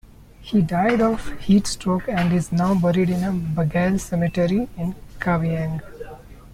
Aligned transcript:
He 0.39 0.63
died 0.63 0.99
of 0.99 1.29
heat-stroke 1.41 2.09
and 2.09 2.33
is 2.33 2.51
now 2.51 2.73
buried 2.73 3.11
in 3.11 3.53
Bagail 3.53 3.99
Cemetery 3.99 4.67
in 4.75 4.95
Kavieng. 5.19 5.79